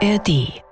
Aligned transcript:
ARD. 0.00 0.62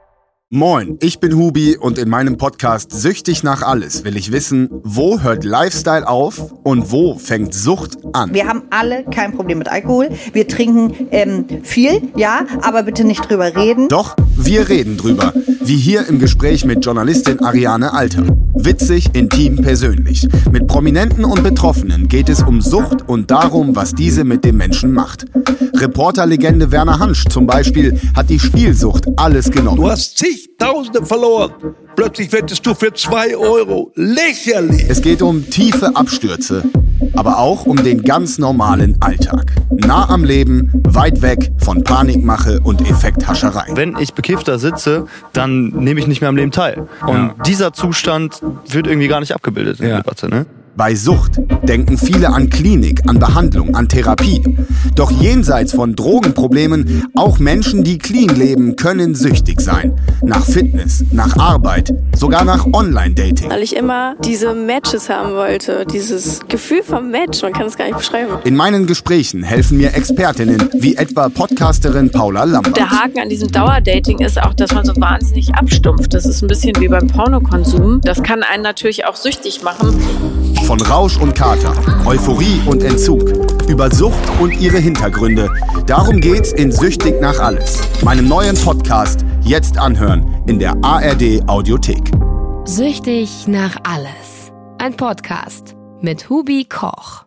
Moin, 0.50 0.98
ich 1.00 1.18
bin 1.18 1.36
Hubi 1.36 1.76
und 1.76 1.98
in 1.98 2.08
meinem 2.08 2.36
Podcast 2.36 2.92
Süchtig 2.92 3.42
nach 3.42 3.62
alles 3.62 4.04
will 4.04 4.16
ich 4.16 4.30
wissen, 4.30 4.68
wo 4.84 5.18
hört 5.18 5.42
Lifestyle 5.42 6.06
auf 6.06 6.52
und 6.62 6.92
wo 6.92 7.18
fängt 7.18 7.52
Sucht 7.52 7.98
an. 8.12 8.32
Wir 8.32 8.46
haben 8.46 8.62
alle 8.70 9.02
kein 9.02 9.34
Problem 9.34 9.58
mit 9.58 9.68
Alkohol. 9.68 10.10
Wir 10.32 10.46
trinken 10.46 11.08
ähm, 11.10 11.46
viel, 11.64 12.12
ja, 12.14 12.46
aber 12.62 12.84
bitte 12.84 13.02
nicht 13.02 13.28
drüber 13.28 13.56
reden. 13.56 13.88
Doch, 13.88 14.14
wir 14.46 14.68
reden 14.68 14.96
drüber. 14.96 15.32
Wie 15.64 15.76
hier 15.76 16.06
im 16.06 16.20
Gespräch 16.20 16.64
mit 16.64 16.84
Journalistin 16.84 17.40
Ariane 17.40 17.92
Alter. 17.92 18.24
Witzig, 18.54 19.08
intim, 19.12 19.56
persönlich. 19.56 20.28
Mit 20.52 20.68
Prominenten 20.68 21.24
und 21.24 21.42
Betroffenen 21.42 22.08
geht 22.08 22.28
es 22.28 22.42
um 22.42 22.60
Sucht 22.60 23.08
und 23.08 23.30
darum, 23.30 23.74
was 23.74 23.92
diese 23.92 24.22
mit 24.22 24.44
dem 24.44 24.56
Menschen 24.56 24.92
macht. 24.92 25.24
Reporterlegende 25.74 26.70
Werner 26.70 27.00
Hansch 27.00 27.24
zum 27.28 27.46
Beispiel 27.46 28.00
hat 28.14 28.30
die 28.30 28.38
Spielsucht 28.38 29.06
alles 29.16 29.50
genommen. 29.50 29.78
Du 29.78 29.90
hast 29.90 30.16
zigtausende 30.16 31.04
verloren. 31.04 31.52
Plötzlich 31.96 32.30
wettest 32.32 32.64
du 32.64 32.74
für 32.74 32.92
zwei 32.92 33.36
Euro. 33.36 33.90
Lächerlich. 33.96 34.84
Es 34.88 35.02
geht 35.02 35.22
um 35.22 35.50
tiefe 35.50 35.96
Abstürze, 35.96 36.62
aber 37.14 37.38
auch 37.38 37.66
um 37.66 37.82
den 37.82 38.02
ganz 38.02 38.38
normalen 38.38 38.96
Alltag. 39.00 39.52
Nah 39.70 40.08
am 40.08 40.24
Leben, 40.24 40.70
weit 40.88 41.22
weg 41.22 41.52
von 41.58 41.84
Panikmache 41.84 42.60
und 42.62 42.88
Effekthascherei. 42.88 43.66
Wenn 43.74 43.96
ich 43.98 44.14
bekifft 44.14 44.48
da 44.48 44.58
sitze, 44.58 45.06
dann 45.32 45.68
nehme 45.68 46.00
ich 46.00 46.06
nicht 46.06 46.20
mehr 46.20 46.28
am 46.28 46.36
Leben 46.36 46.50
teil. 46.50 46.88
Und 47.06 47.34
dieser 47.46 47.72
Zustand 47.72 48.42
wird 48.68 48.86
irgendwie 48.86 49.08
gar 49.08 49.20
nicht 49.20 49.34
abgebildet 49.34 49.80
in 49.80 49.86
der 49.86 49.98
Debatte. 49.98 50.28
Ne? 50.28 50.46
Bei 50.76 50.94
Sucht 50.94 51.40
denken 51.62 51.96
viele 51.96 52.28
an 52.28 52.50
Klinik, 52.50 53.00
an 53.08 53.18
Behandlung, 53.18 53.74
an 53.74 53.88
Therapie. 53.88 54.42
Doch 54.94 55.10
jenseits 55.10 55.72
von 55.72 55.96
Drogenproblemen, 55.96 57.08
auch 57.14 57.38
Menschen, 57.38 57.82
die 57.82 57.96
clean 57.96 58.36
leben, 58.36 58.76
können 58.76 59.14
süchtig 59.14 59.62
sein. 59.62 59.98
Nach 60.22 60.44
Fitness, 60.44 61.02
nach 61.12 61.34
Arbeit, 61.38 61.94
sogar 62.14 62.44
nach 62.44 62.66
Online-Dating. 62.70 63.48
Weil 63.48 63.62
ich 63.62 63.74
immer 63.74 64.16
diese 64.22 64.52
Matches 64.52 65.08
haben 65.08 65.32
wollte, 65.32 65.86
dieses 65.86 66.40
Gefühl 66.46 66.82
vom 66.82 67.10
Match, 67.10 67.40
man 67.40 67.54
kann 67.54 67.66
es 67.66 67.78
gar 67.78 67.86
nicht 67.86 67.96
beschreiben. 67.96 68.32
In 68.44 68.54
meinen 68.54 68.86
Gesprächen 68.86 69.42
helfen 69.42 69.78
mir 69.78 69.94
Expertinnen, 69.94 70.68
wie 70.74 70.96
etwa 70.96 71.30
Podcasterin 71.30 72.10
Paula 72.10 72.44
Lambert. 72.44 72.76
Der 72.76 72.90
Haken 72.90 73.18
an 73.18 73.30
diesem 73.30 73.50
Dauerdating 73.50 74.18
ist 74.18 74.38
auch, 74.42 74.52
dass 74.52 74.74
man 74.74 74.84
so 74.84 74.92
wahnsinnig 74.96 75.54
abstumpft. 75.54 76.12
Das 76.12 76.26
ist 76.26 76.42
ein 76.42 76.48
bisschen 76.48 76.74
wie 76.80 76.88
beim 76.88 77.06
Pornokonsum. 77.06 78.02
Das 78.02 78.22
kann 78.22 78.42
einen 78.42 78.62
natürlich 78.62 79.06
auch 79.06 79.16
süchtig 79.16 79.62
machen. 79.62 79.96
Von 80.66 80.80
Rausch 80.80 81.16
und 81.20 81.32
Kater, 81.32 81.72
Euphorie 82.04 82.60
und 82.66 82.82
Entzug, 82.82 83.22
über 83.68 83.88
Sucht 83.88 84.18
und 84.40 84.50
ihre 84.60 84.78
Hintergründe. 84.78 85.48
Darum 85.86 86.20
geht's 86.20 86.52
in 86.52 86.72
Süchtig 86.72 87.20
nach 87.20 87.38
alles, 87.38 87.80
meinem 88.02 88.26
neuen 88.26 88.56
Podcast, 88.56 89.24
jetzt 89.42 89.78
anhören 89.78 90.42
in 90.48 90.58
der 90.58 90.74
ARD 90.82 91.48
Audiothek. 91.48 92.10
Süchtig 92.64 93.46
nach 93.46 93.76
alles. 93.84 94.50
Ein 94.78 94.96
Podcast 94.96 95.76
mit 96.00 96.28
Hubi 96.28 96.64
Koch. 96.64 97.22